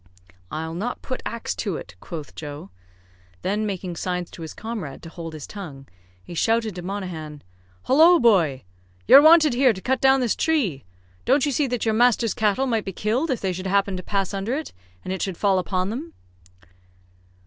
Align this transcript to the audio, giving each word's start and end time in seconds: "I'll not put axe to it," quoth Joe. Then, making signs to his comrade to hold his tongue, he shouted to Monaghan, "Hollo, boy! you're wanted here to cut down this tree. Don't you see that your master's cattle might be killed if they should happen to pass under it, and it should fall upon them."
"I'll 0.49 0.73
not 0.73 1.03
put 1.03 1.21
axe 1.27 1.53
to 1.57 1.77
it," 1.77 1.93
quoth 1.99 2.33
Joe. 2.33 2.71
Then, 3.43 3.67
making 3.67 3.95
signs 3.95 4.31
to 4.31 4.41
his 4.41 4.55
comrade 4.55 5.03
to 5.03 5.09
hold 5.09 5.33
his 5.33 5.45
tongue, 5.45 5.87
he 6.23 6.33
shouted 6.33 6.73
to 6.73 6.81
Monaghan, 6.81 7.43
"Hollo, 7.83 8.19
boy! 8.19 8.63
you're 9.07 9.21
wanted 9.21 9.53
here 9.53 9.73
to 9.73 9.79
cut 9.79 10.01
down 10.01 10.19
this 10.19 10.35
tree. 10.35 10.85
Don't 11.23 11.45
you 11.45 11.51
see 11.51 11.67
that 11.67 11.85
your 11.85 11.93
master's 11.93 12.33
cattle 12.33 12.65
might 12.65 12.83
be 12.85 12.91
killed 12.93 13.29
if 13.29 13.41
they 13.41 13.53
should 13.53 13.67
happen 13.67 13.95
to 13.95 14.01
pass 14.01 14.33
under 14.33 14.55
it, 14.55 14.73
and 15.03 15.13
it 15.13 15.21
should 15.21 15.37
fall 15.37 15.59
upon 15.59 15.91
them." 15.91 16.13